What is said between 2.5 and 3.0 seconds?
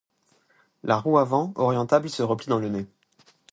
le nez.